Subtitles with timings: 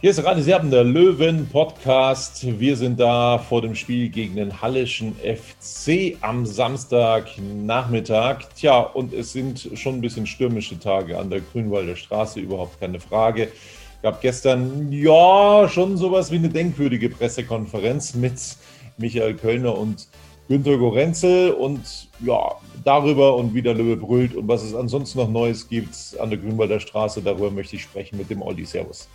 [0.00, 2.46] Hier ist Radio Serben, der Löwen-Podcast.
[2.60, 8.44] Wir sind da vor dem Spiel gegen den Hallischen FC am Samstagnachmittag.
[8.54, 13.00] Tja, und es sind schon ein bisschen stürmische Tage an der Grünwalder Straße, überhaupt keine
[13.00, 13.48] Frage.
[14.02, 18.34] Gab gestern, ja, schon sowas wie eine denkwürdige Pressekonferenz mit
[18.98, 20.06] Michael Kölner und
[20.48, 22.52] Günter Gorenzel und ja,
[22.84, 26.38] darüber und wie der Löwe brüllt und was es ansonsten noch Neues gibt an der
[26.38, 28.64] Grünwalder Straße, darüber möchte ich sprechen mit dem Olli.
[28.64, 29.08] Servus.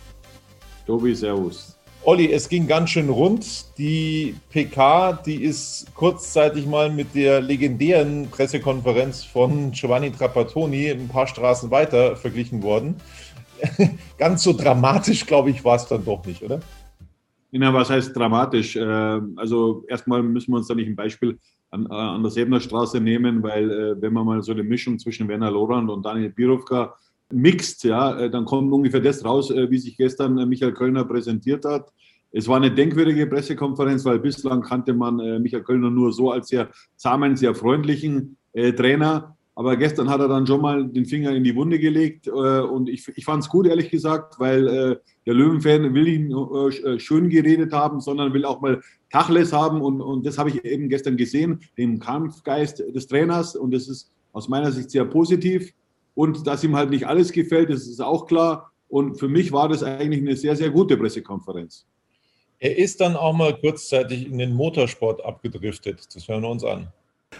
[0.86, 1.76] Tobi, Servus.
[2.04, 3.46] Olli, es ging ganz schön rund.
[3.78, 11.28] Die PK, die ist kurzzeitig mal mit der legendären Pressekonferenz von Giovanni Trapattoni ein paar
[11.28, 12.96] Straßen weiter verglichen worden.
[14.18, 16.60] ganz so dramatisch, glaube ich, war es dann doch nicht, oder?
[17.54, 18.76] Ja, was heißt dramatisch?
[18.76, 21.38] Ähm, Also erstmal müssen wir uns da nicht ein Beispiel
[21.70, 24.98] an, äh, an der Sebner Straße nehmen, weil äh, wenn man mal so eine Mischung
[24.98, 26.94] zwischen Werner Lorand und Daniel Birovka
[27.30, 31.04] mixt, ja, äh, dann kommt ungefähr das raus, äh, wie sich gestern äh, Michael Kölner
[31.04, 31.92] präsentiert hat.
[32.30, 36.48] Es war eine denkwürdige Pressekonferenz, weil bislang kannte man äh, Michael Kölner nur so als
[36.48, 39.36] sehr zahmen, sehr freundlichen äh, Trainer.
[39.54, 42.88] Aber gestern hat er dann schon mal den Finger in die Wunde gelegt äh, und
[42.88, 44.96] ich, ich fand es gut, ehrlich gesagt, weil äh,
[45.26, 48.80] der Löwenfan will ihn äh, schön geredet haben, sondern will auch mal
[49.10, 53.72] Tacheles haben und, und das habe ich eben gestern gesehen, den Kampfgeist des Trainers und
[53.72, 55.74] das ist aus meiner Sicht sehr positiv
[56.14, 59.68] und dass ihm halt nicht alles gefällt, das ist auch klar und für mich war
[59.68, 61.86] das eigentlich eine sehr, sehr gute Pressekonferenz.
[62.58, 66.14] Er ist dann auch mal kurzzeitig in den Motorsport abgedriftet.
[66.14, 66.92] Das hören wir uns an.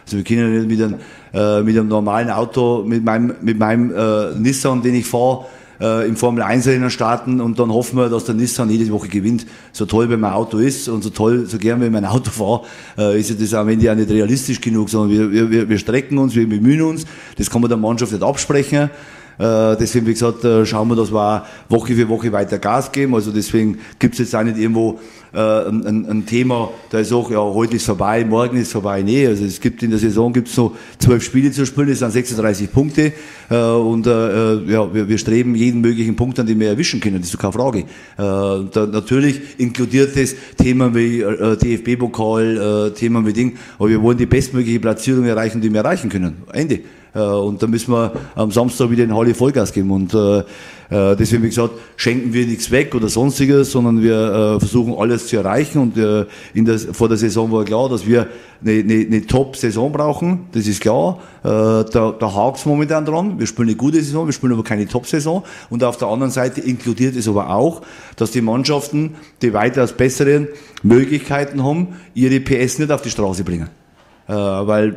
[0.05, 1.01] Also wir können nicht mit einem,
[1.33, 5.47] äh, mit einem normalen Auto, mit meinem, mit meinem äh, Nissan, den ich fahre,
[5.81, 9.09] äh, im Formel 1 Rennen starten und dann hoffen wir, dass der Nissan jede Woche
[9.09, 9.47] gewinnt.
[9.73, 12.63] So toll wie mein Auto ist und so toll, so gern wie mein Auto fahre,
[12.97, 16.19] äh, ist ja das am Ende auch nicht realistisch genug, sondern wir, wir, wir strecken
[16.19, 17.05] uns, wir bemühen uns.
[17.37, 18.91] Das kann man der Mannschaft nicht absprechen.
[19.39, 22.93] Äh, deswegen, wie gesagt, äh, schauen wir, dass wir auch Woche für Woche weiter Gas
[22.93, 23.15] geben.
[23.15, 25.01] Also deswegen gibt es jetzt auch nicht irgendwo
[25.33, 29.03] äh, ein, ein, Thema, da ist auch, ja, heute ist vorbei, morgen ist vorbei.
[29.03, 32.13] Nee, also es gibt in der Saison gibt's so zwölf Spiele zu spielen, das sind
[32.13, 33.13] 36 Punkte
[33.49, 37.39] und ja, wir, wir streben jeden möglichen Punkt an, den wir erwischen können, das ist
[37.39, 37.85] keine Frage.
[38.17, 44.81] Da, natürlich inkludiert das Themen wie DFB-Pokal, Themen wie Ding, aber wir wollen die bestmögliche
[44.81, 46.43] Platzierung erreichen, die wir erreichen können.
[46.53, 46.81] Ende.
[47.15, 49.91] Äh, und da müssen wir am Samstag wieder in Halle Vollgas geben.
[49.91, 50.39] Und äh,
[50.93, 55.27] äh, deswegen, wie gesagt, schenken wir nichts weg oder sonstiges, sondern wir äh, versuchen alles
[55.27, 55.79] zu erreichen.
[55.79, 58.29] Und äh, in der, vor der Saison war klar, dass wir
[58.61, 60.47] eine, eine, eine Top-Saison brauchen.
[60.53, 61.19] Das ist klar.
[61.43, 63.39] Äh, da da hakt es momentan dran.
[63.39, 65.43] Wir spielen eine gute Saison, wir spielen aber keine Top-Saison.
[65.71, 67.83] Und auf der anderen Seite inkludiert es aber auch,
[68.17, 70.49] dass die Mannschaften, die weitaus bessere
[70.83, 73.82] Möglichkeiten haben, ihre PS nicht auf die Straße bringen.
[74.33, 74.95] Äh, weil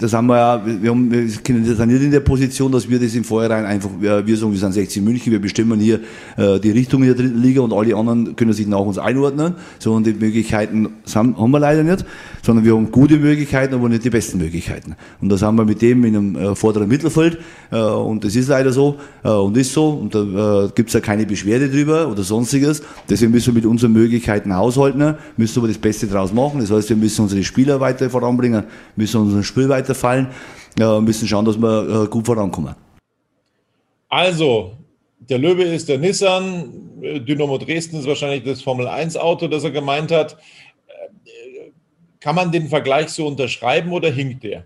[0.00, 3.14] das haben wir ja, wir, haben, wir sind nicht in der Position, dass wir das
[3.14, 6.00] im Vorhinein einfach, wir, sagen, wir sind 16 München, wir bestimmen hier
[6.36, 9.54] äh, die Richtung in der dritten Liga und alle anderen können sich nach uns einordnen.
[9.78, 12.04] So und die Möglichkeiten haben wir leider nicht,
[12.42, 14.96] sondern wir haben gute Möglichkeiten, aber nicht die besten Möglichkeiten.
[15.20, 17.38] Und das haben wir mit dem in einem äh, vorderen Mittelfeld
[17.70, 21.00] äh, und das ist leider so äh, und ist so und da gibt es ja
[21.00, 22.82] keine Beschwerde drüber oder sonstiges.
[23.08, 26.60] Deswegen müssen wir mit unseren Möglichkeiten haushalten, müssen aber das Beste draus machen.
[26.60, 28.64] Das heißt, wir müssen unsere Spieler weiter voranbringen,
[28.96, 30.28] müssen unser Spiel weiterfallen,
[31.00, 32.74] müssen schauen, dass wir gut vorankommen.
[34.08, 34.72] Also,
[35.18, 36.64] der Löwe ist der Nissan,
[37.00, 40.36] Dynamo Dresden ist wahrscheinlich das Formel 1 Auto, das er gemeint hat.
[42.22, 44.64] Kann man den Vergleich so unterschreiben oder hinkt der?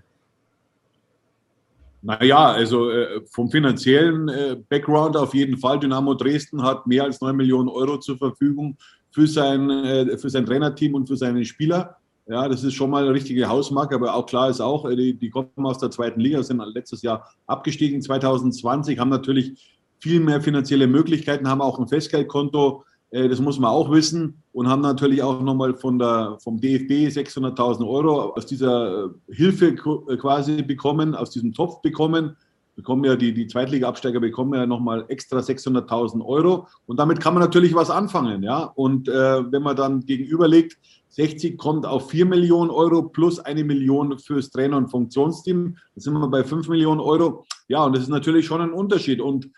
[2.02, 5.80] Naja, also äh, vom finanziellen äh, Background auf jeden Fall.
[5.80, 8.76] Dynamo Dresden hat mehr als 9 Millionen Euro zur Verfügung
[9.10, 11.96] für sein, äh, für sein Trainerteam und für seine Spieler.
[12.28, 15.30] Ja, das ist schon mal eine richtige Hausmarke, aber auch klar ist auch, die, die
[15.30, 20.88] kommen aus der zweiten Liga, sind letztes Jahr abgestiegen 2020, haben natürlich viel mehr finanzielle
[20.88, 25.74] Möglichkeiten, haben auch ein Festgeldkonto, das muss man auch wissen und haben natürlich auch nochmal
[25.74, 31.82] von der, vom DFB 600.000 Euro aus dieser äh, Hilfe quasi bekommen, aus diesem Topf
[31.82, 32.36] bekommen.
[32.74, 37.42] Bekommen ja die, die Zweitliga-Absteiger bekommen ja nochmal extra 600.000 Euro und damit kann man
[37.42, 38.42] natürlich was anfangen.
[38.42, 38.64] Ja?
[38.74, 40.76] Und äh, wenn man dann gegenüberlegt,
[41.08, 46.12] 60 kommt auf 4 Millionen Euro plus eine Million fürs Trainer- und Funktionsteam, dann sind
[46.12, 47.46] wir bei 5 Millionen Euro.
[47.68, 49.22] Ja, und das ist natürlich schon ein Unterschied.
[49.22, 49.48] Und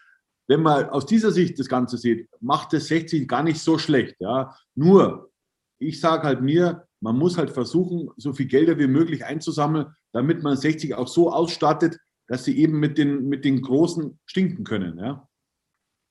[0.49, 4.17] wenn man aus dieser Sicht das Ganze sieht, macht das 60 gar nicht so schlecht.
[4.19, 4.57] Ja.
[4.75, 5.31] Nur,
[5.79, 10.43] ich sage halt mir, man muss halt versuchen, so viel Gelder wie möglich einzusammeln, damit
[10.43, 14.99] man 60 auch so ausstattet, dass sie eben mit den, mit den Großen stinken können.
[14.99, 15.29] Ja.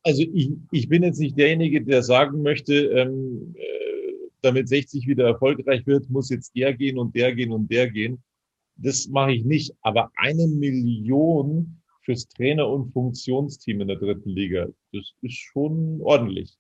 [0.04, 3.68] Also ich, ich bin jetzt nicht derjenige, der sagen möchte, ähm, äh,
[4.42, 8.24] damit 60 wieder erfolgreich wird, muss jetzt der gehen und der gehen und der gehen.
[8.76, 9.74] Das mache ich nicht.
[9.82, 14.68] Aber eine Million fürs Trainer- und Funktionsteam in der dritten Liga.
[14.94, 16.58] Das ist schon ordentlich.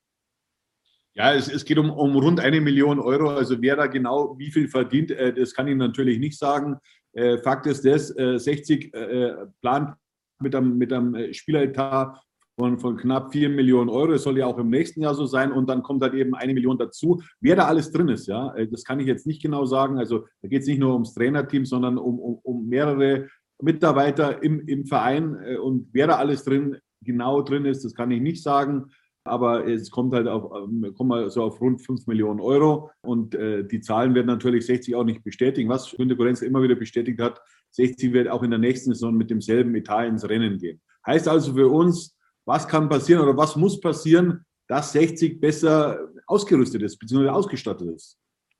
[1.15, 3.29] Ja, es, es geht um, um rund eine Million Euro.
[3.29, 6.75] Also wer da genau wie viel verdient, äh, das kann ich natürlich nicht sagen.
[7.13, 9.95] Äh, Fakt ist das, äh, 60 äh, plant
[10.39, 12.21] mit einem, mit einem Spieleretat
[12.59, 14.11] von, von knapp 4 Millionen Euro.
[14.11, 15.53] Das soll ja auch im nächsten Jahr so sein.
[15.53, 17.21] Und dann kommt halt eben eine Million dazu.
[17.39, 19.97] Wer da alles drin ist, ja, äh, das kann ich jetzt nicht genau sagen.
[19.97, 23.29] Also da geht es nicht nur ums Trainerteam, sondern um, um, um mehrere
[23.61, 28.11] Mitarbeiter im, im Verein äh, und wer da alles drin genau drin ist, das kann
[28.11, 28.91] ich nicht sagen.
[29.23, 32.91] Aber es kommt halt auf, ähm, kommt mal so auf rund 5 Millionen Euro.
[33.01, 35.69] Und äh, die Zahlen werden natürlich 60 auch nicht bestätigen.
[35.69, 39.29] Was Günter Gorenz immer wieder bestätigt hat, 60 wird auch in der nächsten Saison mit
[39.29, 40.79] demselben Etat ins Rennen gehen.
[41.05, 42.15] Heißt also für uns,
[42.45, 48.17] was kann passieren oder was muss passieren, dass 60 besser ausgerüstet ist, beziehungsweise ausgestattet ist?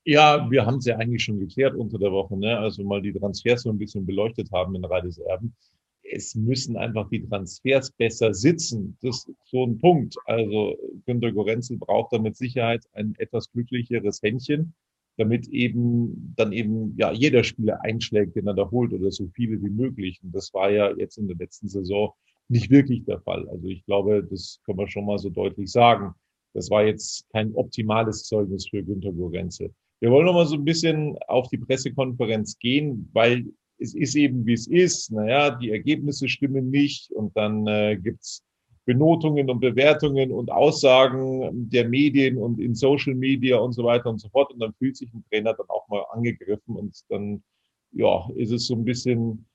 [0.09, 2.57] Ja, wir haben es ja eigentlich schon geklärt unter der Woche, ne?
[2.57, 5.54] also mal die Transfers so ein bisschen beleuchtet haben in Rades Erben.
[6.01, 8.98] Es müssen einfach die Transfers besser sitzen.
[9.01, 10.15] Das ist so ein Punkt.
[10.24, 14.74] Also Günter Gorenzel braucht da mit Sicherheit ein etwas glücklicheres Händchen,
[15.18, 19.62] damit eben dann eben ja jeder Spieler einschlägt, den er da holt oder so viele
[19.62, 20.21] wie möglich.
[20.24, 22.13] Und das war ja jetzt in der letzten Saison
[22.48, 23.45] nicht wirklich der Fall.
[23.50, 26.15] Also ich glaube, das können wir schon mal so deutlich sagen.
[26.54, 29.74] Das war jetzt kein optimales Zeugnis für Günter Gorenzel.
[30.00, 33.46] Wir wollen noch mal so ein bisschen auf die Pressekonferenz gehen, weil
[33.80, 35.12] es ist eben, wie es ist.
[35.12, 38.44] Naja, die Ergebnisse stimmen nicht und dann äh, gibt's
[38.86, 44.20] Benotungen und Bewertungen und Aussagen der Medien und in Social Media und so weiter und
[44.20, 44.54] so fort.
[44.54, 47.44] Und dann fühlt sich ein Trainer dann auch mal angegriffen und dann,
[47.92, 49.46] ja, ist es so ein bisschen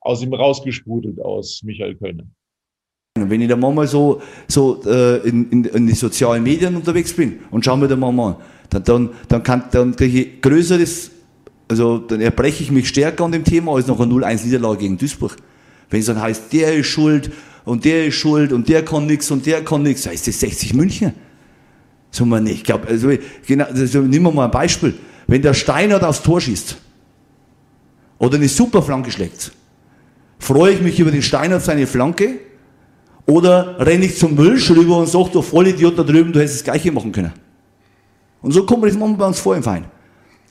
[0.00, 2.26] aus ihm rausgesprudelt aus Michael Kölner.
[3.16, 7.38] Wenn ich da mal so, so äh, in, in, in die sozialen Medien unterwegs bin
[7.52, 8.34] und schaue mir da mal an,
[8.70, 11.12] dann, dann, dann, kann, dann kriege ich größeres,
[11.68, 15.36] also dann erbreche ich mich stärker an dem Thema als noch eine 0-1-Niederlage gegen Duisburg.
[15.90, 17.30] Wenn es dann heißt, der ist schuld
[17.64, 20.74] und der ist schuld und der kann nichts und der kann nichts, heißt das 60
[20.74, 21.12] München.
[22.10, 22.56] So man nicht.
[22.56, 23.12] Ich glaube, also,
[23.46, 24.92] genau, also, nehmen wir mal ein Beispiel.
[25.28, 26.78] Wenn der Steinert aufs Tor schießt
[28.18, 29.52] oder eine super Flanke schlägt,
[30.40, 32.40] freue ich mich über den Steinert seine Flanke
[33.26, 36.64] oder renne ich zum Müll rüber und sage, du Vollidiot da drüben, du hättest das
[36.64, 37.32] Gleiche machen können.
[38.42, 39.86] Und so kommen wir das manchmal bei uns vor im Verein.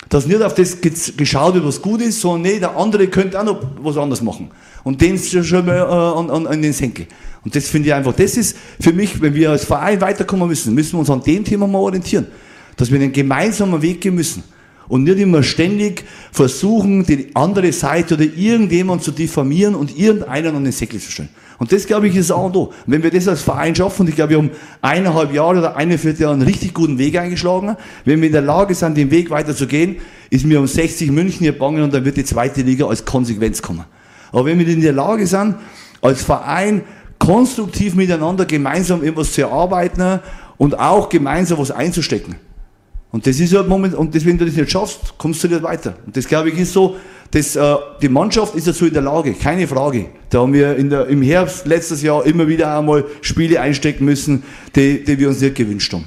[0.09, 3.45] Dass nicht auf das geschaut wird, was gut ist, sondern nee, der andere könnte auch
[3.45, 4.49] noch was anderes machen.
[4.83, 7.07] Und den schon mal äh, an, an, an den Senkel.
[7.45, 10.73] Und das finde ich einfach, das ist für mich, wenn wir als Verein weiterkommen müssen,
[10.73, 12.27] müssen wir uns an dem Thema mal orientieren.
[12.75, 14.43] Dass wir einen gemeinsamen Weg gehen müssen.
[14.87, 20.63] Und nicht immer ständig versuchen, die andere Seite oder irgendjemand zu diffamieren und irgendeinen an
[20.63, 21.29] den Säckel zu stellen.
[21.63, 22.67] Und das, glaube ich, ist auch da.
[22.87, 24.51] wenn wir das als Verein schaffen, und ich glaube, wir haben
[24.81, 28.75] eineinhalb Jahre oder eine Vierteljahr einen richtig guten Weg eingeschlagen, wenn wir in der Lage
[28.75, 29.95] sind, den Weg weiter zu gehen,
[30.29, 33.61] ist mir um 60 München hier bangen und dann wird die zweite Liga als Konsequenz
[33.61, 33.85] kommen.
[34.33, 35.55] Aber wenn wir in der Lage sind,
[36.01, 36.81] als Verein
[37.17, 40.19] konstruktiv miteinander gemeinsam etwas zu erarbeiten
[40.57, 42.35] und auch gemeinsam was einzustecken,
[43.11, 45.63] und das ist halt moment, und das, wenn du das nicht schaffst, kommst du nicht
[45.63, 45.93] weiter.
[46.05, 46.97] Und das glaube ich ist so,
[47.33, 50.05] dass, äh, die Mannschaft ist dazu in der Lage, keine Frage.
[50.29, 54.43] Da haben wir in der, im Herbst letztes Jahr immer wieder einmal Spiele einstecken müssen,
[54.75, 56.05] die, die wir uns nicht gewünscht haben.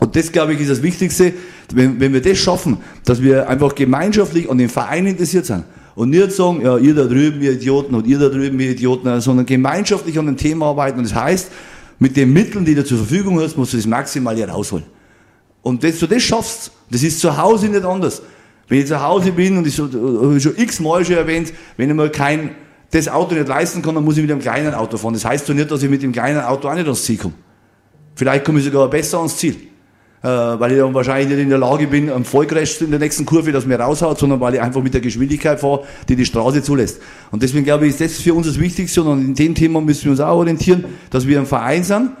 [0.00, 1.34] Und das, glaube ich, ist das Wichtigste,
[1.74, 5.64] wenn, wenn wir das schaffen, dass wir einfach gemeinschaftlich an den Verein interessiert sind.
[5.96, 9.20] Und nicht sagen, ja, ihr da drüben, ihr Idioten, und ihr da drüben, ihr Idioten,
[9.20, 10.98] sondern gemeinschaftlich an dem Thema arbeiten.
[10.98, 11.50] Und das heißt,
[11.98, 14.86] mit den Mitteln, die du zur Verfügung hast, musst du das maximal hier rausholen.
[15.60, 18.22] Und wenn du das schaffst, das ist zu Hause nicht anders.
[18.68, 21.94] Wenn ich zu Hause bin, und ich so, habe schon x-mal schon erwähnt, wenn ich
[21.94, 22.50] mal kein,
[22.90, 25.14] das Auto nicht leisten kann, dann muss ich mit einem kleinen Auto fahren.
[25.14, 27.34] Das heißt doch nicht, dass ich mit dem kleinen Auto auch nicht ans Ziel komme.
[28.14, 29.56] Vielleicht komme ich sogar besser ans Ziel.
[30.24, 33.26] Äh, weil ich dann wahrscheinlich nicht in der Lage bin, am Vollcrash in der nächsten
[33.26, 36.62] Kurve, dass mir raushaut, sondern weil ich einfach mit der Geschwindigkeit fahre, die die Straße
[36.62, 36.98] zulässt.
[37.30, 40.04] Und deswegen glaube ich, ist das für uns das Wichtigste und in dem Thema müssen
[40.04, 42.12] wir uns auch orientieren, dass wir ein Verein sind.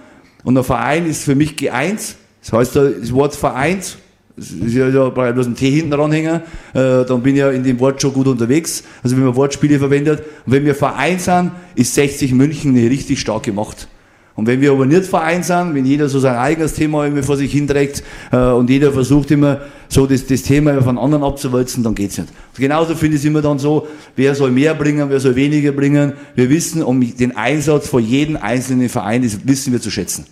[0.42, 2.16] Und ein Verein ist für mich geeint.
[2.42, 3.96] Das heißt, das Wort vereint,
[4.36, 6.42] ja, ja bloß ein T hinten ranhängen,
[6.74, 8.82] äh, dann bin ich ja in dem Wort schon gut unterwegs.
[9.02, 10.24] Also wenn man Wortspiele verwendet.
[10.44, 13.88] Und wenn wir Verein sind, ist 60 München eine richtig starke Macht.
[14.36, 17.36] Und wenn wir aber nicht Verein sind, wenn jeder so sein eigenes Thema immer vor
[17.36, 21.94] sich hinträgt äh, und jeder versucht immer so das, das Thema von anderen abzuwälzen, dann
[21.94, 22.30] geht's nicht.
[22.30, 23.86] Und genauso finde ich es immer dann so,
[24.16, 26.14] wer soll mehr bringen, wer soll weniger bringen.
[26.34, 30.26] Wir wissen um den Einsatz von jedem einzelnen Verein, das wissen wir zu schätzen.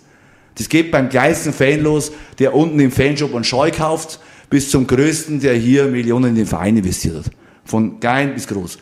[0.55, 4.19] Das geht beim kleinsten Fan los, der unten im Fanshop einen Scheu kauft,
[4.49, 7.31] bis zum größten, der hier Millionen in den Verein investiert hat.
[7.65, 8.77] Von klein bis groß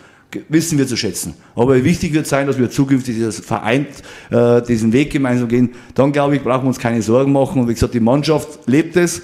[0.49, 1.33] wissen wir zu schätzen.
[1.55, 3.89] Aber wichtig wird sein, dass wir zukünftig das vereint
[4.29, 5.71] äh, diesen Weg gemeinsam gehen.
[5.93, 7.61] Dann glaube ich, brauchen wir uns keine Sorgen machen.
[7.61, 9.23] Und wie gesagt, die Mannschaft lebt es,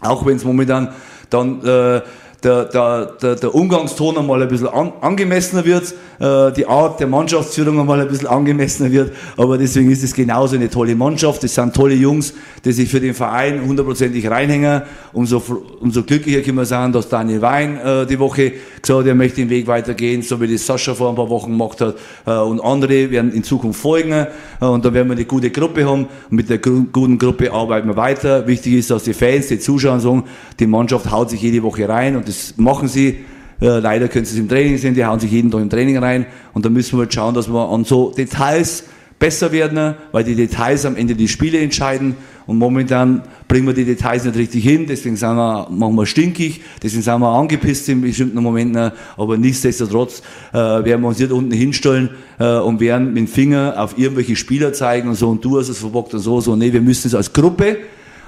[0.00, 0.94] auch wenn es momentan
[1.30, 2.02] dann äh,
[2.44, 7.08] der, der, der, der Umgangston einmal ein bisschen an, angemessener wird, äh, die Art der
[7.08, 9.12] Mannschaftsführung einmal ein bisschen angemessener wird.
[9.36, 11.42] Aber deswegen ist es genauso eine tolle Mannschaft.
[11.42, 14.82] Das sind tolle Jungs, die sich für den Verein hundertprozentig reinhängen.
[15.12, 15.42] Umso,
[15.80, 19.36] umso glücklicher können wir sein, dass Daniel Wein äh, die Woche gesagt hat, er möchte
[19.40, 21.96] den Weg weitergehen, so wie das Sascha vor ein paar Wochen gemacht hat.
[22.24, 24.12] Äh, und andere werden in Zukunft folgen.
[24.12, 26.06] Äh, und da werden wir eine gute Gruppe haben.
[26.30, 28.46] Und mit der guten Gruppe arbeiten wir weiter.
[28.46, 30.22] Wichtig ist, dass die Fans, die Zuschauer sagen,
[30.60, 33.24] die Mannschaft haut sich jede Woche rein und das machen sie.
[33.60, 35.98] Äh, leider können sie es im Training sehen, die hauen sich jeden Tag im Training
[35.98, 36.26] rein.
[36.52, 38.84] Und da müssen wir halt schauen, dass wir an so Details
[39.18, 42.16] besser werden, weil die Details am Ende die Spiele entscheiden.
[42.46, 47.02] Und momentan bringen wir die Details nicht richtig hin, deswegen sind wir manchmal stinkig, deswegen
[47.02, 52.08] sind wir angepisst in bestimmten Momenten, aber nichtsdestotrotz äh, werden wir uns nicht unten hinstellen
[52.38, 55.68] äh, und werden mit dem Finger auf irgendwelche Spieler zeigen und so, und du hast
[55.68, 56.56] es verbockt und so, so.
[56.56, 57.80] Nee, wir müssen es als Gruppe,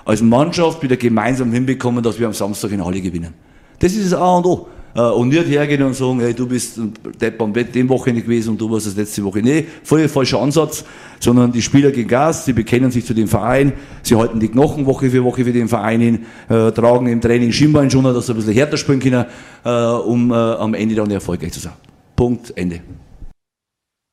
[0.04, 3.33] als Mannschaft wieder gemeinsam hinbekommen, dass wir am Samstag in Halle gewinnen.
[3.80, 4.68] Das ist das A und O.
[4.94, 6.80] Äh, und nicht hergehen und sagen, hey, du bist
[7.20, 9.40] Depp am Bett dem Wochenende gewesen und du warst das letzte Woche.
[9.40, 10.84] Nee, voll falscher Ansatz,
[11.20, 13.72] sondern die Spieler gehen Gas, sie bekennen sich zu dem Verein,
[14.02, 17.52] sie halten die Knochen Woche für Woche für den Verein hin, äh, tragen im Training
[17.52, 19.26] Schienbein schon, dass sie ein bisschen härter spielen können,
[19.64, 21.72] äh, um äh, am Ende dann erfolgreich zu sein.
[22.16, 22.80] Punkt, Ende.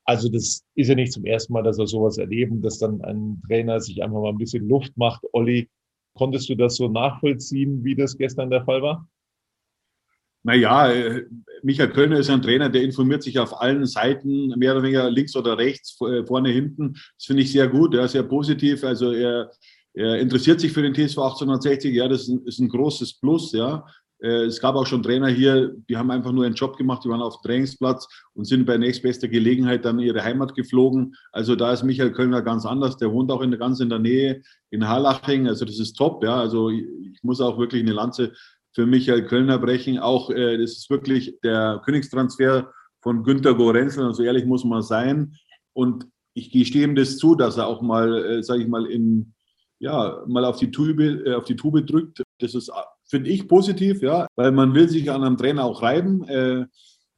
[0.05, 3.41] Also das ist ja nicht zum ersten Mal, dass wir sowas erleben, dass dann ein
[3.47, 5.25] Trainer sich einfach mal ein bisschen Luft macht.
[5.33, 5.67] Olli,
[6.13, 9.05] konntest du das so nachvollziehen, wie das gestern der Fall war?
[10.43, 11.25] Naja, äh,
[11.63, 15.35] Michael Kölner ist ein Trainer, der informiert sich auf allen Seiten, mehr oder weniger links
[15.35, 16.93] oder rechts, äh, vorne, hinten.
[16.93, 18.83] Das finde ich sehr gut, ja, sehr positiv.
[18.83, 19.51] Also er,
[19.93, 23.51] er interessiert sich für den TSV 1860, ja, das ist ein, ist ein großes Plus,
[23.51, 23.85] ja.
[24.19, 27.09] Äh, es gab auch schon Trainer hier, die haben einfach nur einen Job gemacht, die
[27.09, 31.15] waren auf dem Trainingsplatz und sind bei nächstbester Gelegenheit dann in ihre Heimat geflogen.
[31.31, 32.97] Also da ist Michael Kölner ganz anders.
[32.97, 34.41] Der wohnt auch in ganz in der Nähe
[34.71, 35.47] in Harlaching.
[35.47, 36.23] Also das ist top.
[36.23, 38.33] Ja, also ich muss auch wirklich eine Lanze
[38.77, 39.97] für Michael Kölner brechen.
[39.97, 45.33] Auch äh, das ist wirklich der Königstransfer von Günter Gorenzel, so ehrlich muss man sein.
[45.73, 46.05] Und
[46.35, 49.33] ich gestehe ihm das zu, dass er auch mal, äh, sage ich mal, in,
[49.79, 52.21] ja, mal auf die Tube, äh, auf die Tube drückt.
[52.37, 52.71] Das ist,
[53.09, 56.27] finde ich, positiv, ja, weil man will sich an einem Trainer auch reiben.
[56.27, 56.67] Äh,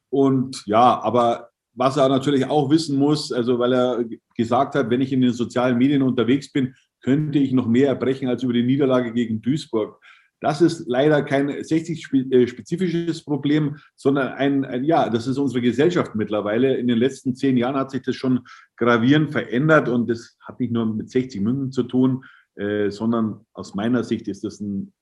[0.08, 5.02] und ja, aber was er natürlich auch wissen muss, also weil er gesagt hat, wenn
[5.02, 8.62] ich in den sozialen Medien unterwegs bin, könnte ich noch mehr erbrechen als über die
[8.62, 10.00] Niederlage gegen Duisburg.
[10.40, 16.14] Das ist leider kein 60-spezifisches äh, Problem, sondern ein, ein, ja, das ist unsere Gesellschaft
[16.14, 16.76] mittlerweile.
[16.76, 18.40] In den letzten zehn Jahren hat sich das schon
[18.76, 23.74] gravierend verändert und das hat nicht nur mit 60 Münzen zu tun, äh, sondern aus
[23.74, 24.92] meiner Sicht ist das ein,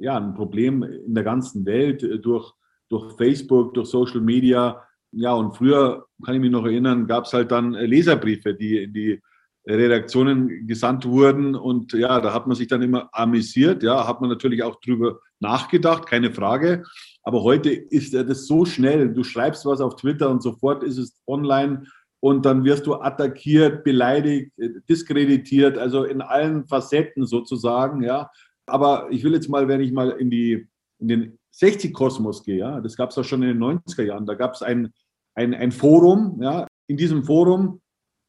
[0.00, 2.52] ja, ein Problem in der ganzen Welt äh, durch,
[2.90, 4.82] durch Facebook, durch Social Media.
[5.12, 9.22] Ja, und früher, kann ich mich noch erinnern, gab es halt dann Leserbriefe, die, die
[9.66, 11.54] Redaktionen gesandt wurden.
[11.54, 13.82] Und ja, da hat man sich dann immer amüsiert.
[13.82, 16.84] Ja, hat man natürlich auch drüber nachgedacht, keine Frage.
[17.22, 19.12] Aber heute ist das so schnell.
[19.12, 21.86] Du schreibst was auf Twitter und sofort ist es online
[22.20, 24.52] und dann wirst du attackiert, beleidigt,
[24.88, 28.02] diskreditiert, also in allen Facetten sozusagen.
[28.02, 28.30] Ja,
[28.66, 30.66] aber ich will jetzt mal, wenn ich mal in die
[30.98, 34.26] in den 60-Kosmos gehe, ja, das gab es auch schon in den 90er Jahren.
[34.26, 34.92] Da gab es ein,
[35.34, 37.80] ein, ein Forum, ja, in diesem Forum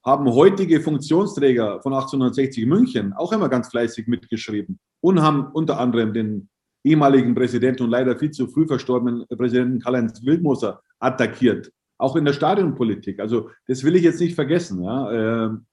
[0.05, 6.13] haben heutige Funktionsträger von 1860 München auch immer ganz fleißig mitgeschrieben und haben unter anderem
[6.13, 6.50] den
[6.83, 11.71] ehemaligen Präsidenten und leider viel zu früh verstorbenen Präsidenten Karl-Heinz Wildmoser attackiert.
[11.97, 13.19] Auch in der Stadionpolitik.
[13.19, 14.83] Also das will ich jetzt nicht vergessen.
[14.83, 15.12] Ja.
[15.45, 15.65] Ähm,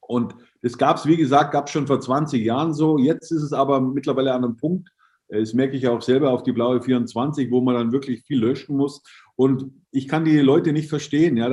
[0.00, 2.98] und Das gab es, wie gesagt, gab es schon vor 20 Jahren so.
[2.98, 4.90] Jetzt ist es aber mittlerweile an einem Punkt,
[5.28, 8.40] äh, das merke ich auch selber auf die blaue 24, wo man dann wirklich viel
[8.40, 9.02] löschen muss.
[9.36, 11.48] Und ich kann die Leute nicht verstehen, ja,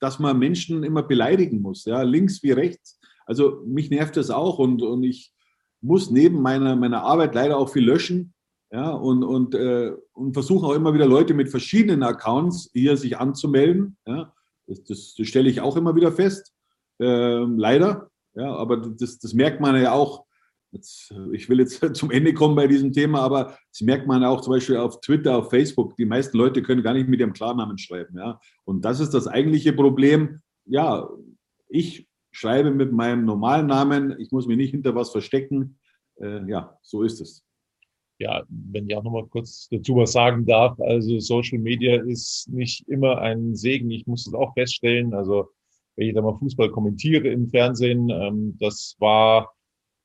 [0.00, 2.98] dass man Menschen immer beleidigen muss, ja, links wie rechts.
[3.26, 5.32] Also mich nervt das auch und, und ich
[5.80, 8.34] muss neben meiner, meiner Arbeit leider auch viel löschen.
[8.70, 13.16] Ja, und, und, äh, und versuche auch immer wieder Leute mit verschiedenen Accounts hier sich
[13.16, 13.96] anzumelden.
[14.06, 14.34] Ja,
[14.66, 16.52] das, das, das stelle ich auch immer wieder fest.
[17.00, 18.10] Äh, leider.
[18.34, 20.26] Ja, aber das, das merkt man ja auch.
[20.70, 24.40] Jetzt, ich will jetzt zum Ende kommen bei diesem Thema, aber das merkt man auch
[24.40, 25.96] zum Beispiel auf Twitter, auf Facebook.
[25.96, 28.18] Die meisten Leute können gar nicht mit ihrem Klarnamen schreiben.
[28.18, 28.40] Ja?
[28.64, 30.40] Und das ist das eigentliche Problem.
[30.66, 31.08] Ja,
[31.68, 34.18] ich schreibe mit meinem normalen Namen.
[34.18, 35.78] Ich muss mich nicht hinter was verstecken.
[36.20, 37.44] Äh, ja, so ist es
[38.18, 42.88] ja, wenn ich auch nochmal kurz dazu was sagen darf, also Social Media ist nicht
[42.88, 43.90] immer ein Segen.
[43.90, 45.14] Ich muss es auch feststellen.
[45.14, 45.48] Also
[45.96, 49.52] wenn ich da mal Fußball kommentiere im Fernsehen, ähm, das war,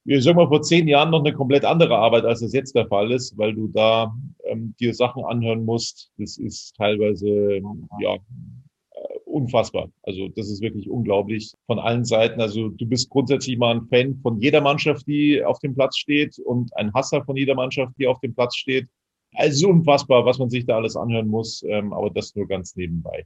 [0.05, 2.87] ich sag mal, vor zehn Jahren noch eine komplett andere Arbeit, als das jetzt der
[2.87, 4.13] Fall ist, weil du da
[4.45, 6.11] ähm, dir Sachen anhören musst.
[6.17, 7.61] Das ist teilweise,
[7.99, 8.17] ja,
[9.25, 9.89] unfassbar.
[10.03, 12.39] Also das ist wirklich unglaublich von allen Seiten.
[12.39, 16.37] Also du bist grundsätzlich mal ein Fan von jeder Mannschaft, die auf dem Platz steht
[16.39, 18.87] und ein Hasser von jeder Mannschaft, die auf dem Platz steht.
[19.35, 23.25] Also unfassbar, was man sich da alles anhören muss, ähm, aber das nur ganz nebenbei.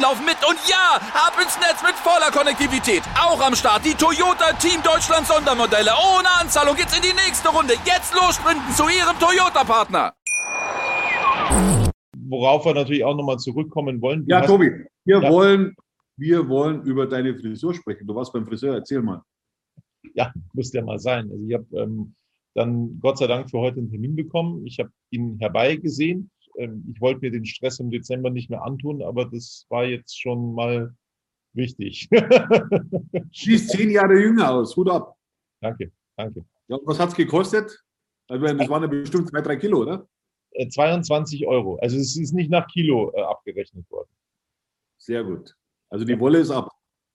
[0.01, 0.37] laufen mit.
[0.47, 3.03] Und ja, ab ins Netz mit voller Konnektivität.
[3.15, 5.91] Auch am Start die Toyota Team Deutschland Sondermodelle.
[5.91, 7.73] Ohne Anzahlung geht's in die nächste Runde.
[7.85, 10.13] Jetzt los sprinten zu ihrem Toyota-Partner.
[12.17, 14.25] Worauf wir natürlich auch nochmal zurückkommen wollen.
[14.25, 14.71] Du ja, Tobi,
[15.05, 15.29] wir, ja.
[15.29, 15.75] wollen,
[16.17, 18.07] wir wollen über deine Frisur sprechen.
[18.07, 19.21] Du warst beim Friseur, erzähl mal
[20.13, 21.29] ja, müsste ja mal sein.
[21.31, 22.13] Also ich habe ähm,
[22.53, 24.65] dann Gott sei Dank für heute einen Termin bekommen.
[24.65, 26.29] Ich habe ihn herbeigesehen.
[26.61, 30.19] Ähm, ich wollte mir den Stress im Dezember nicht mehr antun, aber das war jetzt
[30.19, 30.95] schon mal
[31.53, 32.07] wichtig.
[33.31, 34.75] Schießt zehn Jahre jünger aus.
[34.75, 35.15] Hut ab.
[35.61, 36.45] Danke, danke.
[36.67, 37.83] Ja, was hat es gekostet?
[38.27, 40.07] Also das waren ja bestimmt zwei, drei Kilo, oder?
[40.69, 41.77] 22 äh, Euro.
[41.81, 44.09] Also es ist nicht nach Kilo äh, abgerechnet worden.
[44.97, 45.55] Sehr gut.
[45.89, 46.69] Also die Wolle ist ab.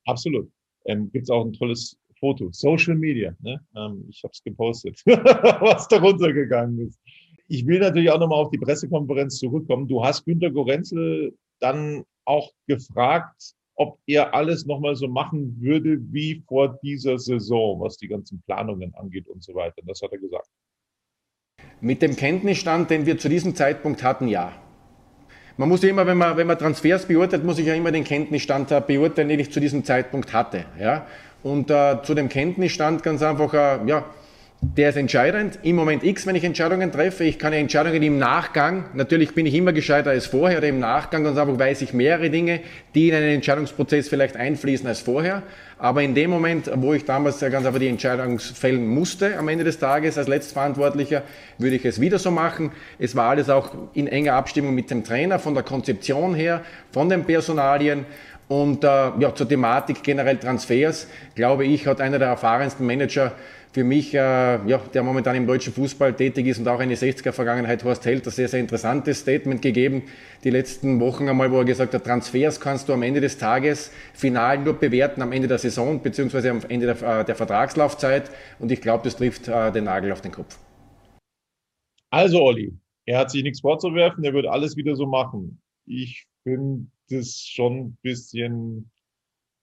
[0.06, 0.50] Absolut.
[0.84, 3.34] Ähm, Gibt es auch ein tolles Foto, Social Media.
[3.40, 3.60] Ne?
[3.76, 7.00] Ähm, ich habe es gepostet, was da runtergegangen ist.
[7.48, 9.86] Ich will natürlich auch nochmal auf die Pressekonferenz zurückkommen.
[9.86, 16.42] Du hast Günter Gorenzel dann auch gefragt, ob er alles nochmal so machen würde wie
[16.48, 19.82] vor dieser Saison, was die ganzen Planungen angeht und so weiter.
[19.86, 20.48] Das hat er gesagt.
[21.80, 24.52] Mit dem Kenntnisstand, den wir zu diesem Zeitpunkt hatten, ja.
[25.58, 28.04] Man muss ja immer, wenn man, wenn man Transfers beurteilt, muss ich ja immer den
[28.04, 30.66] Kenntnisstand beurteilen, den ich zu diesem Zeitpunkt hatte.
[30.78, 31.06] Ja?
[31.42, 34.04] Und äh, zu dem Kenntnisstand ganz einfach, äh, ja,
[34.62, 35.58] der ist entscheidend.
[35.62, 39.44] Im Moment X, wenn ich Entscheidungen treffe, ich kann ja Entscheidungen im Nachgang, natürlich bin
[39.44, 42.60] ich immer gescheiter als vorher oder im Nachgang, ganz einfach weiß ich mehrere Dinge,
[42.94, 45.42] die in einen Entscheidungsprozess vielleicht einfließen als vorher.
[45.78, 49.62] Aber in dem Moment, wo ich damals ganz einfach die Entscheidung fällen musste, am Ende
[49.62, 51.22] des Tages als Letztverantwortlicher,
[51.58, 52.72] würde ich es wieder so machen.
[52.98, 57.10] Es war alles auch in enger Abstimmung mit dem Trainer, von der Konzeption her, von
[57.10, 58.06] den Personalien.
[58.48, 58.88] Und äh,
[59.18, 63.32] ja, zur Thematik generell Transfers, glaube ich, hat einer der erfahrensten Manager
[63.76, 67.84] für mich, äh, ja, der momentan im deutschen Fußball tätig ist und auch eine 60er-Vergangenheit,
[67.84, 70.04] Horst Held, ein sehr, sehr interessantes Statement gegeben,
[70.44, 73.92] die letzten Wochen einmal, wo er gesagt hat, Transfers kannst du am Ende des Tages
[74.14, 78.30] final nur bewerten, am Ende der Saison, beziehungsweise am Ende der, äh, der Vertragslaufzeit.
[78.60, 80.58] Und ich glaube, das trifft äh, den Nagel auf den Kopf.
[82.08, 82.72] Also, Olli,
[83.04, 85.60] er hat sich nichts vorzuwerfen, er wird alles wieder so machen.
[85.84, 88.90] Ich finde das schon ein bisschen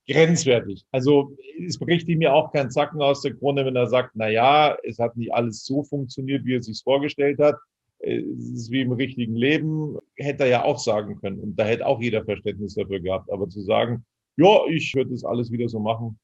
[0.08, 0.86] grenzwertig.
[0.92, 1.36] Also
[1.66, 4.76] es bricht ihm ja auch kein Zacken aus der Krone, wenn er sagt, na ja,
[4.84, 7.56] es hat nicht alles so funktioniert, wie er sich vorgestellt hat.
[8.00, 11.40] Es ist wie im richtigen Leben, hätte er ja auch sagen können.
[11.40, 13.32] Und da hätte auch jeder Verständnis dafür gehabt.
[13.32, 16.20] Aber zu sagen, ja, ich würde das alles wieder so machen,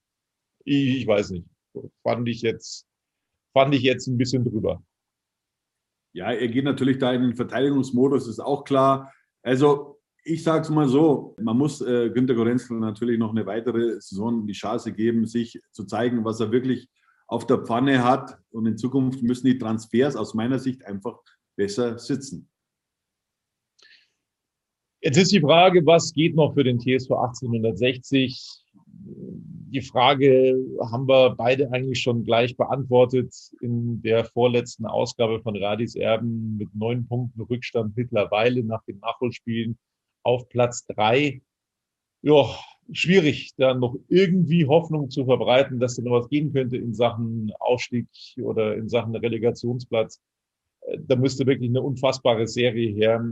[0.65, 1.45] ich, ich weiß nicht.
[2.03, 2.85] Fand ich jetzt,
[3.53, 4.83] fand ich jetzt ein bisschen drüber.
[6.13, 9.13] Ja, er geht natürlich da in den Verteidigungsmodus, ist auch klar.
[9.41, 13.99] Also ich sage es mal so, man muss äh, Günter Gorenzel natürlich noch eine weitere
[13.99, 16.89] Saison die Chance geben, sich zu zeigen, was er wirklich
[17.27, 18.37] auf der Pfanne hat.
[18.51, 21.19] Und in Zukunft müssen die Transfers aus meiner Sicht einfach
[21.55, 22.49] besser sitzen.
[25.01, 28.65] Jetzt ist die Frage, was geht noch für den TSV 1860?
[29.71, 30.57] die Frage
[30.91, 36.73] haben wir beide eigentlich schon gleich beantwortet in der vorletzten Ausgabe von Radis Erben mit
[36.73, 39.77] neun Punkten Rückstand mittlerweile nach den Nachholspielen
[40.23, 41.41] auf Platz drei.
[42.21, 42.45] Ja,
[42.91, 47.51] schwierig, da noch irgendwie Hoffnung zu verbreiten, dass da noch was gehen könnte in Sachen
[47.59, 48.07] Aufstieg
[48.41, 50.21] oder in Sachen Relegationsplatz.
[50.81, 53.23] Äh, da müsste wirklich eine unfassbare Serie her.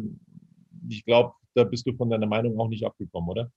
[0.90, 3.52] Ich glaube, da bist du von deiner Meinung auch nicht abgekommen, oder?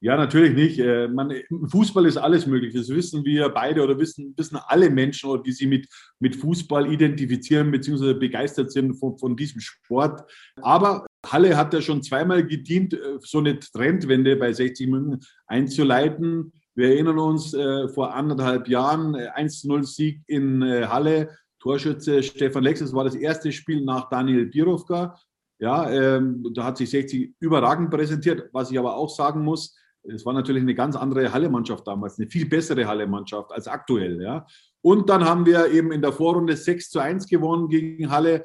[0.00, 0.78] Ja, natürlich nicht.
[0.78, 1.32] Äh, man,
[1.68, 2.74] Fußball ist alles möglich.
[2.74, 7.70] Das wissen wir beide oder wissen, wissen alle Menschen, die sich mit, mit Fußball identifizieren
[7.70, 8.14] bzw.
[8.14, 10.30] begeistert sind von, von diesem Sport.
[10.60, 16.52] Aber Halle hat ja schon zweimal gedient, äh, so eine Trendwende bei 60 München einzuleiten.
[16.74, 21.30] Wir erinnern uns äh, vor anderthalb Jahren 1-0-Sieg in Halle.
[21.58, 25.18] Torschütze Stefan Lex, das war das erste Spiel nach Daniel Birovka.
[25.58, 28.50] Ja, ähm, da hat sich 60 überragend präsentiert.
[28.52, 32.28] Was ich aber auch sagen muss, es war natürlich eine ganz andere Halle-Mannschaft damals, eine
[32.28, 34.20] viel bessere Halle-Mannschaft als aktuell.
[34.22, 34.46] Ja.
[34.82, 38.44] Und dann haben wir eben in der Vorrunde 6 zu 1 gewonnen gegen Halle.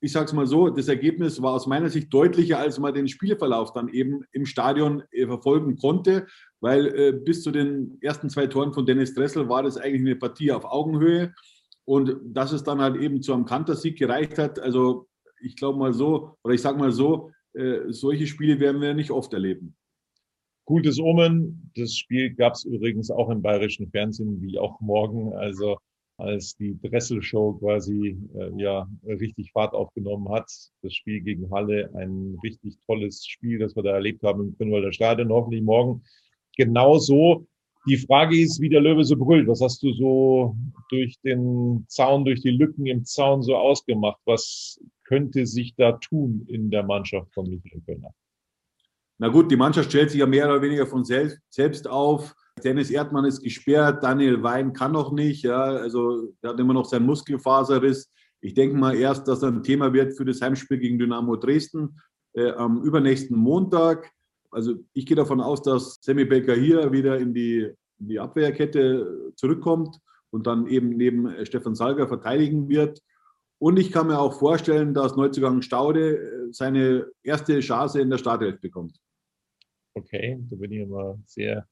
[0.00, 3.08] Ich sage es mal so, das Ergebnis war aus meiner Sicht deutlicher, als man den
[3.08, 6.26] Spielverlauf dann eben im Stadion äh, verfolgen konnte,
[6.60, 10.16] weil äh, bis zu den ersten zwei Toren von Dennis Dressel war das eigentlich eine
[10.16, 11.34] Partie auf Augenhöhe.
[11.84, 15.08] Und dass es dann halt eben zu einem Kantersieg gereicht hat, also
[15.40, 19.10] ich glaube mal so, oder ich sage mal so, äh, solche Spiele werden wir nicht
[19.10, 19.74] oft erleben.
[20.64, 21.70] Gutes Omen.
[21.76, 25.32] Das Spiel gab es übrigens auch im bayerischen Fernsehen, wie auch morgen.
[25.32, 25.78] Also
[26.18, 30.50] als die Dressel-Show quasi äh, ja richtig Fahrt aufgenommen hat.
[30.82, 34.92] Das Spiel gegen Halle, ein richtig tolles Spiel, das wir da erlebt haben im Grünwalder
[34.92, 35.30] Stadion.
[35.30, 36.02] Hoffentlich morgen
[36.56, 37.46] genauso.
[37.88, 39.46] Die Frage ist, wie der Löwe so brüllt.
[39.46, 40.56] Was hast du so
[40.90, 44.20] durch den Zaun, durch die Lücken im Zaun so ausgemacht?
[44.24, 48.12] Was könnte sich da tun in der Mannschaft von Michael Kölner?
[49.18, 52.34] Na gut, die Mannschaft stellt sich ja mehr oder weniger von selbst auf.
[52.60, 55.42] Dennis Erdmann ist gesperrt, Daniel Wein kann noch nicht.
[55.42, 58.10] Ja, also er hat immer noch seinen Muskelfaserriss.
[58.40, 62.00] Ich denke mal erst, dass das ein Thema wird für das Heimspiel gegen Dynamo Dresden
[62.34, 64.10] äh, am übernächsten Montag.
[64.50, 69.32] Also ich gehe davon aus, dass Sammy Becker hier wieder in die, in die Abwehrkette
[69.36, 69.98] zurückkommt
[70.30, 73.00] und dann eben neben Stefan Salger verteidigen wird.
[73.58, 78.18] Und ich kann mir auch vorstellen, dass Neuzugang Staude äh, seine erste Chance in der
[78.18, 78.98] Startelf bekommt.
[79.94, 81.66] Okay, da bin ich immer sehr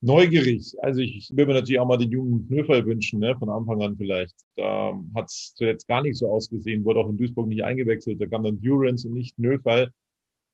[0.00, 0.74] neugierig.
[0.82, 3.96] Also ich würde mir natürlich auch mal den jungen Knöferl wünschen, ne, von Anfang an
[3.96, 4.34] vielleicht.
[4.56, 8.20] Da hat es zuletzt gar nicht so ausgesehen, wurde auch in Duisburg nicht eingewechselt.
[8.20, 9.90] Da kam dann Durance und nicht Nöferl.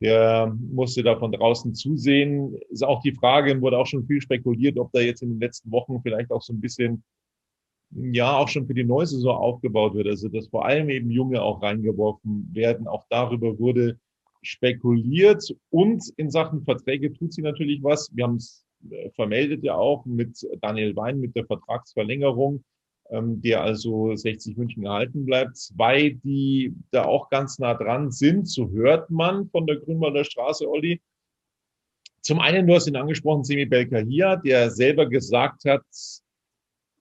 [0.01, 2.57] Der musste da von draußen zusehen.
[2.71, 5.71] Ist auch die Frage, wurde auch schon viel spekuliert, ob da jetzt in den letzten
[5.71, 7.05] Wochen vielleicht auch so ein bisschen,
[7.91, 10.09] ja, auch schon für die neue Saison aufgebaut wird.
[10.09, 12.89] Also, dass vor allem eben Junge auch reingeworfen werden.
[12.89, 13.99] Auch darüber wurde
[14.43, 18.11] spekuliert und in Sachen Verträge tut sie natürlich was.
[18.13, 18.65] Wir haben es
[19.15, 22.65] vermeldet ja auch mit Daniel Wein mit der Vertragsverlängerung,
[23.11, 25.57] ähm, der also 60 München gehalten bleibt.
[25.57, 30.69] Zwei, die da auch ganz nah dran sind, so hört man von der Grünwalder Straße,
[30.69, 31.01] Olli.
[32.21, 35.85] Zum einen, du hast ihn angesprochen, Semi Belkahia, der selber gesagt hat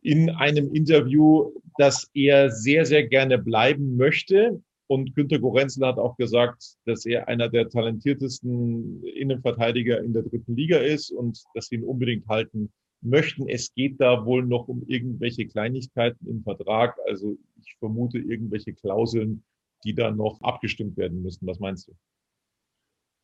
[0.01, 4.61] in einem Interview, dass er sehr, sehr gerne bleiben möchte
[4.91, 10.53] und Günter Gorenzel hat auch gesagt, dass er einer der talentiertesten Innenverteidiger in der dritten
[10.53, 13.47] Liga ist und dass sie ihn unbedingt halten möchten.
[13.47, 16.97] Es geht da wohl noch um irgendwelche Kleinigkeiten im Vertrag.
[17.07, 19.45] Also ich vermute irgendwelche Klauseln,
[19.85, 21.47] die da noch abgestimmt werden müssen.
[21.47, 21.93] Was meinst du?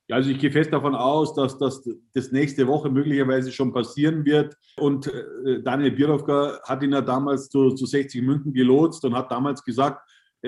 [0.09, 4.55] Also ich gehe fest davon aus, dass das, das nächste Woche möglicherweise schon passieren wird.
[4.77, 9.29] Und äh, Daniel Birovka hat ihn ja damals zu, zu 60 München gelotst und hat
[9.29, 10.01] damals gesagt,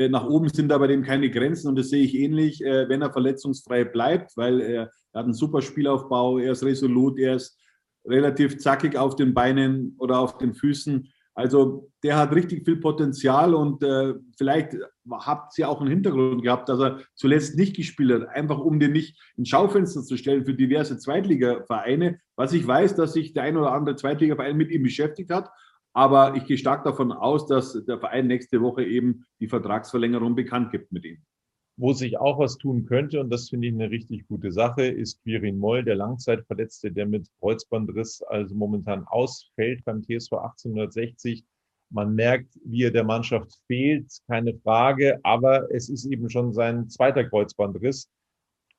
[0.10, 3.02] nach oben sind da bei dem keine Grenzen und das sehe ich ähnlich, äh, wenn
[3.02, 7.58] er verletzungsfrei bleibt, weil er, er hat einen super Spielaufbau, er ist resolut, er ist
[8.06, 11.10] relativ zackig auf den Beinen oder auf den Füßen.
[11.34, 14.76] Also der hat richtig viel Potenzial und äh, vielleicht
[15.10, 18.92] habt ihr auch einen Hintergrund gehabt, dass er zuletzt nicht gespielt hat, einfach um den
[18.92, 22.20] nicht ins Schaufenster zu stellen für diverse Zweitligavereine.
[22.36, 25.50] Was ich weiß, dass sich der ein oder andere Zweitligaverein mit ihm beschäftigt hat
[26.00, 30.72] aber ich gehe stark davon aus, dass der Verein nächste Woche eben die Vertragsverlängerung bekannt
[30.72, 31.18] gibt mit ihm.
[31.76, 35.22] Wo sich auch was tun könnte, und das finde ich eine richtig gute Sache, ist
[35.24, 41.44] Quirin Moll, der Langzeitverletzte, der mit Kreuzbandriss also momentan ausfällt beim TSV 1860.
[41.90, 46.88] Man merkt, wie er der Mannschaft fehlt, keine Frage, aber es ist eben schon sein
[46.88, 48.10] zweiter Kreuzbandriss.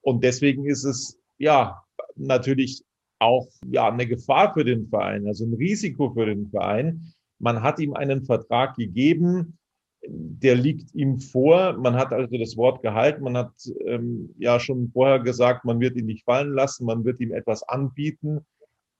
[0.01, 1.83] Und deswegen ist es, ja,
[2.17, 2.83] natürlich
[3.21, 7.13] auch ja eine Gefahr für den Verein, also ein Risiko für den Verein.
[7.39, 9.59] Man hat ihm einen Vertrag gegeben,
[10.07, 11.75] der liegt ihm vor.
[11.75, 13.23] Man hat also das Wort gehalten.
[13.23, 13.53] Man hat
[13.87, 17.63] ähm, ja schon vorher gesagt, man wird ihn nicht fallen lassen, man wird ihm etwas
[17.63, 18.41] anbieten.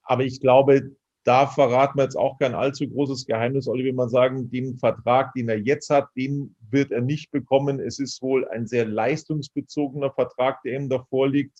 [0.03, 0.91] Aber ich glaube,
[1.23, 5.33] da verraten wir jetzt auch kein allzu großes Geheimnis, Olli, wenn man sagen, den Vertrag,
[5.33, 7.79] den er jetzt hat, den wird er nicht bekommen.
[7.79, 11.59] Es ist wohl ein sehr leistungsbezogener Vertrag, der ihm da vorliegt.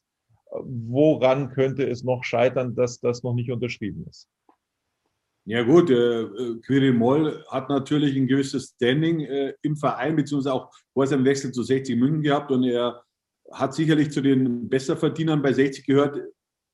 [0.51, 4.27] Woran könnte es noch scheitern, dass das noch nicht unterschrieben ist?
[5.45, 6.27] Ja gut, äh,
[6.65, 11.51] Quirin Moll hat natürlich ein gewisses Standing äh, im Verein, beziehungsweise auch vor seinem Wechsel
[11.51, 13.01] zu 60 München gehabt und er
[13.51, 16.19] hat sicherlich zu den Besserverdienern bei 60 gehört.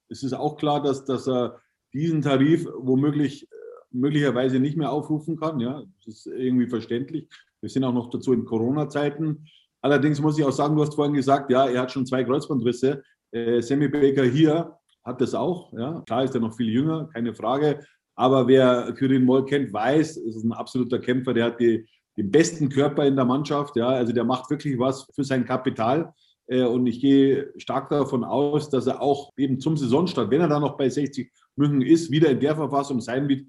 [0.10, 1.62] Es ist auch klar, dass, dass er
[1.94, 3.56] diesen Tarif womöglich äh,
[3.92, 5.60] möglicherweise nicht mehr aufrufen kann.
[5.60, 7.30] Ja, das ist irgendwie verständlich.
[7.62, 9.48] Wir sind auch noch dazu in Corona-Zeiten.
[9.82, 13.02] Allerdings muss ich auch sagen, du hast vorhin gesagt, ja, er hat schon zwei Kreuzbandrisse.
[13.32, 15.72] Äh, Sammy Baker hier hat das auch.
[15.74, 16.02] Ja.
[16.06, 17.80] Klar ist er noch viel jünger, keine Frage.
[18.16, 21.34] Aber wer Kyrin Moll kennt, weiß, es ist ein absoluter Kämpfer.
[21.34, 21.88] Der hat die,
[22.18, 23.76] den besten Körper in der Mannschaft.
[23.76, 23.90] Ja.
[23.90, 26.14] Also der macht wirklich was für sein Kapital.
[26.48, 30.48] Äh, und ich gehe stark davon aus, dass er auch eben zum Saisonstart, wenn er
[30.48, 33.46] dann noch bei 60 München ist, wieder in der Verfassung sein wird,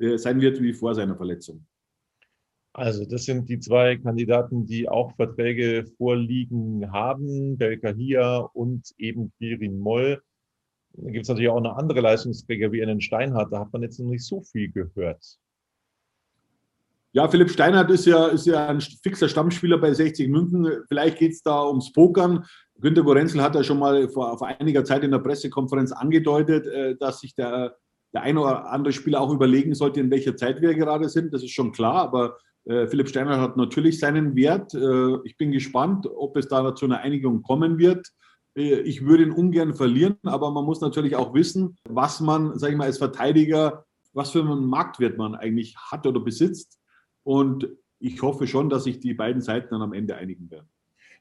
[0.00, 1.66] äh, sein wird wie vor seiner Verletzung.
[2.72, 9.32] Also das sind die zwei Kandidaten, die auch Verträge vorliegen haben, Belka Hia und eben
[9.38, 10.22] Kirin Moll.
[10.92, 13.98] Da gibt es natürlich auch eine andere Leistungsträger wie einen Steinhardt, da hat man jetzt
[13.98, 15.38] noch nicht so viel gehört.
[17.12, 20.84] Ja, Philipp Steinhardt ist ja, ist ja ein fixer Stammspieler bei 60 München.
[20.86, 22.44] Vielleicht geht es da ums Pokern.
[22.78, 26.96] Günter Gorenzel hat ja schon mal vor, vor, einiger Zeit in der Pressekonferenz angedeutet, äh,
[26.96, 27.76] dass sich der,
[28.14, 31.34] der eine oder andere Spieler auch überlegen sollte, in welcher Zeit wir gerade sind.
[31.34, 34.74] Das ist schon klar, aber äh, Philipp Steiner hat natürlich seinen Wert.
[34.74, 38.08] Äh, ich bin gespannt, ob es da zu einer Einigung kommen wird.
[38.56, 42.72] Äh, ich würde ihn ungern verlieren, aber man muss natürlich auch wissen, was man, sage
[42.72, 46.78] ich mal, als Verteidiger, was für einen Marktwert man eigentlich hat oder besitzt.
[47.22, 47.68] Und
[47.98, 50.68] ich hoffe schon, dass sich die beiden Seiten dann am Ende einigen werden.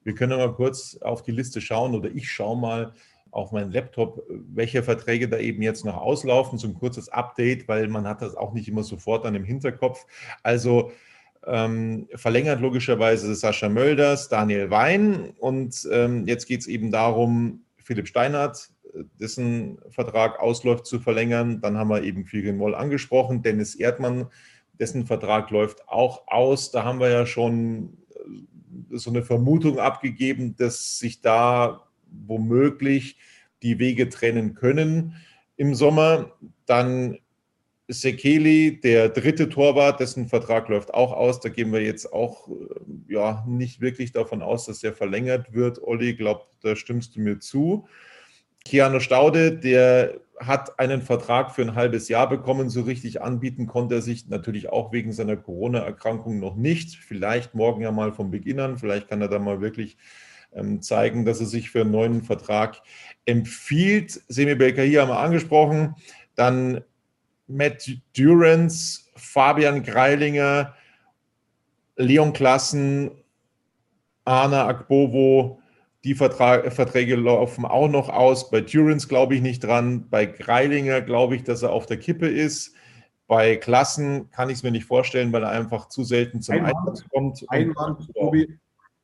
[0.03, 2.93] Wir können mal kurz auf die Liste schauen oder ich schaue mal
[3.31, 6.57] auf meinen Laptop, welche Verträge da eben jetzt noch auslaufen.
[6.57, 10.05] So ein kurzes Update, weil man hat das auch nicht immer sofort dann im Hinterkopf.
[10.41, 10.91] Also
[11.45, 18.07] ähm, verlängert logischerweise Sascha Mölders, Daniel Wein und ähm, jetzt geht es eben darum, Philipp
[18.07, 18.69] Steinhardt,
[19.19, 21.61] dessen Vertrag ausläuft, zu verlängern.
[21.61, 24.27] Dann haben wir eben Quirin Moll angesprochen, Dennis Erdmann,
[24.79, 26.71] dessen Vertrag läuft auch aus.
[26.71, 27.97] Da haben wir ja schon
[28.91, 33.17] äh, so eine Vermutung abgegeben, dass sich da womöglich
[33.61, 35.15] die Wege trennen können
[35.57, 36.31] im Sommer.
[36.65, 37.19] Dann
[37.91, 41.39] Sekeli, der dritte Torwart, dessen Vertrag läuft auch aus.
[41.39, 42.53] Da gehen wir jetzt auch äh,
[43.07, 45.81] ja, nicht wirklich davon aus, dass der verlängert wird.
[45.81, 47.87] Olli, glaubt, da stimmst du mir zu.
[48.63, 52.69] Keanu Staude, der hat einen Vertrag für ein halbes Jahr bekommen.
[52.69, 56.95] So richtig anbieten konnte er sich natürlich auch wegen seiner Corona-Erkrankung noch nicht.
[56.95, 58.77] Vielleicht morgen ja mal vom Beginn an.
[58.77, 59.97] Vielleicht kann er da mal wirklich
[60.53, 62.81] ähm, zeigen, dass er sich für einen neuen Vertrag
[63.25, 64.21] empfiehlt.
[64.27, 65.95] Semi Belka hier haben wir angesprochen.
[66.35, 66.81] Dann
[67.49, 70.73] Matt Durance, Fabian Greilinger,
[71.97, 73.11] Leon Klassen,
[74.23, 75.59] Arne Akbovo,
[76.03, 78.49] die Vertrag, Verträge laufen auch noch aus.
[78.51, 80.07] Bei Durance glaube ich nicht dran.
[80.09, 82.73] Bei Greilinger glaube ich, dass er auf der Kippe ist.
[83.27, 86.75] Bei Klassen kann ich es mir nicht vorstellen, weil er einfach zu selten zum Einwand,
[86.77, 87.45] Einsatz kommt.
[87.49, 88.59] Einwand, Tobi.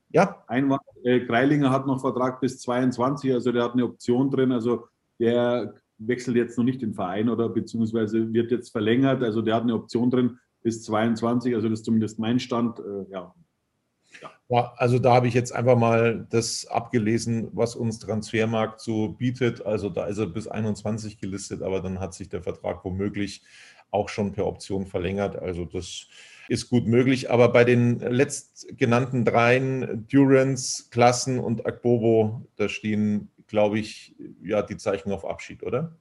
[0.10, 0.44] Ja.
[0.48, 0.82] Einwand.
[1.04, 4.52] Äh, Greilinger hat noch Vertrag bis 22, also der hat eine Option drin.
[4.52, 4.88] Also
[5.20, 9.24] der wechselt jetzt noch nicht den Verein oder beziehungsweise wird jetzt verlängert.
[9.24, 12.80] Also der hat eine Option drin bis 22, also das ist zumindest mein Stand.
[12.80, 13.34] Äh, ja.
[14.50, 14.74] ja.
[14.78, 19.66] Also da habe ich jetzt einfach mal das abgelesen, was uns Transfermarkt so bietet.
[19.66, 23.44] Also da ist er bis 21 gelistet, aber dann hat sich der Vertrag womöglich
[23.92, 25.38] auch schon per Option verlängert.
[25.38, 26.08] Also das
[26.48, 27.32] ist gut möglich.
[27.32, 34.78] Aber bei den letztgenannten dreien, Durance, Klassen und Akbobo, da stehen glaube ich, ja, die
[34.78, 35.96] Zeichen auf Abschied, oder?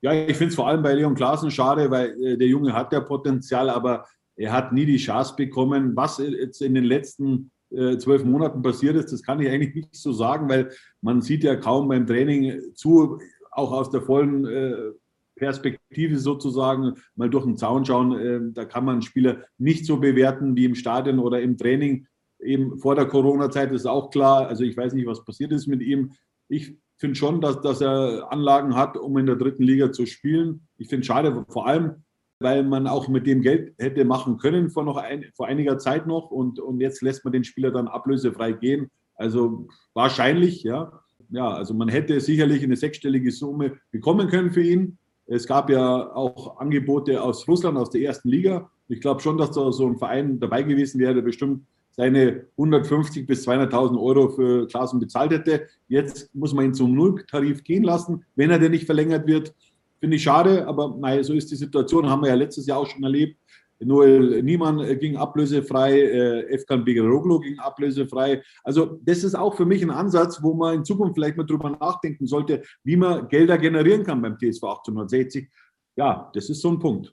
[0.00, 2.92] Ja, ich finde es vor allem bei Leon Klaassen schade, weil äh, der Junge hat
[2.92, 5.96] ja Potenzial, aber er hat nie die Chance bekommen.
[5.96, 9.96] Was jetzt in den letzten äh, zwölf Monaten passiert ist, das kann ich eigentlich nicht
[9.96, 13.18] so sagen, weil man sieht ja kaum beim Training zu,
[13.50, 14.92] auch aus der vollen äh,
[15.34, 18.18] Perspektive sozusagen, mal durch den Zaun schauen.
[18.18, 22.06] Äh, da kann man Spieler nicht so bewerten wie im Stadion oder im Training.
[22.40, 24.46] Eben vor der Corona-Zeit ist auch klar.
[24.46, 26.12] Also ich weiß nicht, was passiert ist mit ihm
[26.48, 30.62] ich finde schon, dass, dass er Anlagen hat, um in der dritten Liga zu spielen.
[30.76, 32.02] Ich finde es schade, vor allem,
[32.40, 36.06] weil man auch mit dem Geld hätte machen können vor, noch ein, vor einiger Zeit
[36.06, 38.90] noch und, und jetzt lässt man den Spieler dann ablösefrei gehen.
[39.14, 40.92] Also wahrscheinlich, ja.
[41.30, 44.98] Ja, also man hätte sicherlich eine sechsstellige Summe bekommen können für ihn.
[45.26, 48.70] Es gab ja auch Angebote aus Russland, aus der ersten Liga.
[48.88, 51.66] Ich glaube schon, dass da so ein Verein dabei gewesen wäre, der bestimmt
[51.98, 55.66] seine 150 bis 200.000 Euro für Klassen bezahlt hätte.
[55.88, 59.52] Jetzt muss man ihn zum Nulltarif gehen lassen, wenn er denn nicht verlängert wird.
[59.98, 62.86] finde ich schade, aber naja, so ist die Situation, haben wir ja letztes Jahr auch
[62.86, 63.36] schon erlebt.
[63.80, 68.42] Noel Niemann äh, ging ablösefrei, äh, Efkan Begeroglu ging ablösefrei.
[68.62, 71.70] Also das ist auch für mich ein Ansatz, wo man in Zukunft vielleicht mal drüber
[71.70, 75.50] nachdenken sollte, wie man Gelder generieren kann beim TSV 1860.
[75.96, 77.12] Ja, das ist so ein Punkt.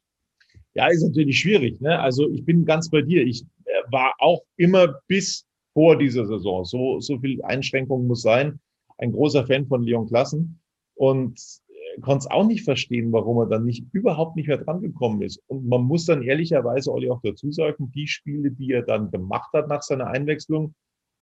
[0.75, 1.79] Ja, ist natürlich schwierig.
[1.79, 1.97] Ne?
[1.99, 3.25] Also ich bin ganz bei dir.
[3.25, 8.59] Ich äh, war auch immer bis vor dieser Saison, so, so viel Einschränkungen muss sein,
[8.97, 10.59] ein großer Fan von Leon Klassen
[10.95, 14.81] und äh, konnte es auch nicht verstehen, warum er dann nicht überhaupt nicht mehr dran
[14.81, 15.41] gekommen ist.
[15.47, 19.51] Und man muss dann ehrlicherweise Olli auch dazu sagen, die Spiele, die er dann gemacht
[19.53, 20.73] hat nach seiner Einwechslung,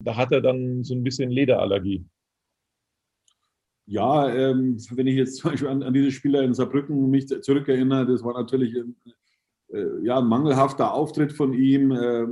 [0.04, 2.06] da hat er dann so ein bisschen Lederallergie.
[3.86, 8.06] Ja, ähm, wenn ich jetzt zum Beispiel an, an diese Spieler in Saarbrücken mich zurückerinnere,
[8.06, 8.84] das war natürlich äh,
[10.04, 11.92] ja, mangelhafter Auftritt von ihm.
[11.92, 12.28] Äh,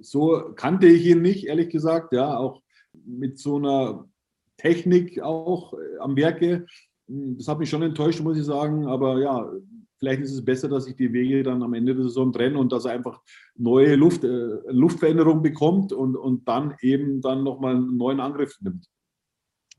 [0.00, 2.12] so kannte ich ihn nicht, ehrlich gesagt.
[2.12, 2.62] Ja, auch
[3.04, 4.08] mit so einer
[4.56, 6.66] Technik auch äh, am Werke.
[7.06, 8.86] Das hat mich schon enttäuscht, muss ich sagen.
[8.86, 9.50] Aber ja,
[9.98, 12.72] vielleicht ist es besser, dass sich die Wege dann am Ende der Saison trennen und
[12.72, 13.20] dass er einfach
[13.56, 18.86] neue Luft, äh, Luftveränderung bekommt und, und dann eben dann nochmal einen neuen Angriff nimmt.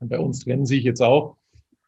[0.00, 1.36] Bei uns trennen sich jetzt auch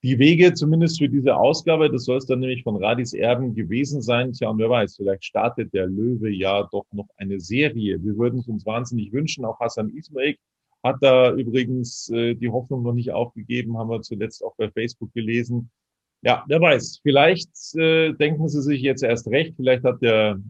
[0.03, 1.91] die Wege zumindest für diese Ausgabe.
[1.91, 4.33] Das soll es dann nämlich von Radis Erben gewesen sein.
[4.33, 8.03] Tja, und wer weiß, vielleicht startet der Löwe ja doch noch eine Serie.
[8.03, 9.45] Wir würden es uns wahnsinnig wünschen.
[9.45, 10.37] Auch Hassan Ismail
[10.83, 15.13] hat da übrigens äh, die Hoffnung noch nicht aufgegeben, haben wir zuletzt auch bei Facebook
[15.13, 15.71] gelesen.
[16.23, 19.55] Ja, wer weiß, vielleicht äh, denken sie sich jetzt erst recht.
[19.57, 20.41] Vielleicht hat der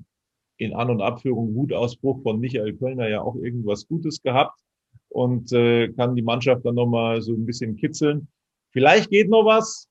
[0.56, 4.60] in An- und Abführung Wutausbruch von Michael Kölner ja auch irgendwas Gutes gehabt
[5.08, 8.28] und äh, kann die Mannschaft dann nochmal so ein bisschen kitzeln.
[8.72, 9.88] Vielleicht geht noch was.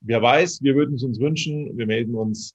[0.00, 1.76] Wer weiß, wir würden es uns wünschen.
[1.76, 2.54] Wir melden uns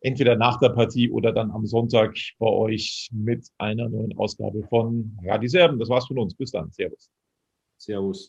[0.00, 5.18] entweder nach der Partie oder dann am Sonntag bei euch mit einer neuen Ausgabe von
[5.24, 5.78] Radi Serben.
[5.78, 6.34] Das war's von uns.
[6.34, 6.70] Bis dann.
[6.70, 7.10] Servus.
[7.78, 8.28] Servus.